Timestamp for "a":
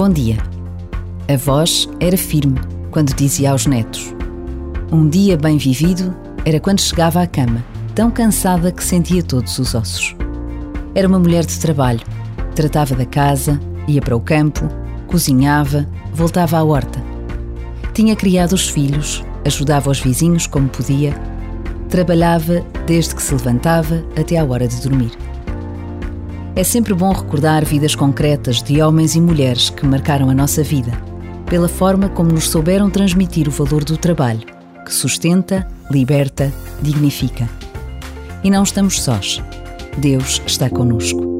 1.28-1.36, 30.28-30.34